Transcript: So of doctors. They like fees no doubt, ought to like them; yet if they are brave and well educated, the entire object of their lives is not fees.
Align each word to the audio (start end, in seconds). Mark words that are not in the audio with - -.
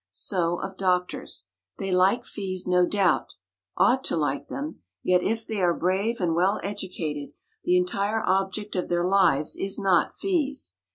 So 0.09 0.59
of 0.59 0.77
doctors. 0.77 1.45
They 1.77 1.91
like 1.91 2.25
fees 2.25 2.65
no 2.65 2.87
doubt, 2.87 3.35
ought 3.77 4.03
to 4.05 4.15
like 4.17 4.47
them; 4.47 4.81
yet 5.03 5.21
if 5.21 5.45
they 5.45 5.61
are 5.61 5.77
brave 5.77 6.19
and 6.19 6.33
well 6.33 6.59
educated, 6.63 7.33
the 7.65 7.77
entire 7.77 8.23
object 8.25 8.75
of 8.75 8.89
their 8.89 9.05
lives 9.05 9.55
is 9.55 9.77
not 9.77 10.15
fees. 10.15 10.73